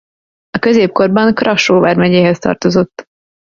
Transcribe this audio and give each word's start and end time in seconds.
A 0.55 0.59
középkorban 0.59 1.33
Krassó 1.33 1.79
vármegyéhez 1.79 2.39
tartozott. 2.39 3.05